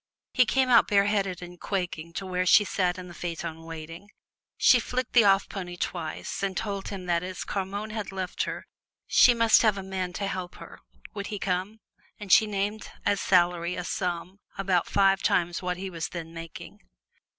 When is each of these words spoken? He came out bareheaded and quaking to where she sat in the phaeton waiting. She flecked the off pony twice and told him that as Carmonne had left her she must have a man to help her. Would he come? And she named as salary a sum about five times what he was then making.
He 0.33 0.45
came 0.47 0.67
out 0.67 0.87
bareheaded 0.87 1.43
and 1.43 1.59
quaking 1.61 2.13
to 2.13 2.25
where 2.25 2.47
she 2.47 2.63
sat 2.63 2.97
in 2.97 3.07
the 3.07 3.13
phaeton 3.13 3.61
waiting. 3.61 4.09
She 4.57 4.79
flecked 4.79 5.13
the 5.13 5.25
off 5.25 5.47
pony 5.47 5.77
twice 5.77 6.41
and 6.41 6.57
told 6.57 6.87
him 6.87 7.05
that 7.05 7.21
as 7.21 7.43
Carmonne 7.43 7.91
had 7.91 8.11
left 8.11 8.41
her 8.45 8.65
she 9.05 9.35
must 9.35 9.61
have 9.61 9.77
a 9.77 9.83
man 9.83 10.11
to 10.13 10.25
help 10.25 10.55
her. 10.55 10.79
Would 11.13 11.27
he 11.27 11.37
come? 11.37 11.81
And 12.19 12.31
she 12.31 12.47
named 12.47 12.89
as 13.05 13.21
salary 13.21 13.75
a 13.75 13.83
sum 13.83 14.39
about 14.57 14.87
five 14.87 15.21
times 15.21 15.61
what 15.61 15.77
he 15.77 15.91
was 15.91 16.09
then 16.09 16.33
making. 16.33 16.79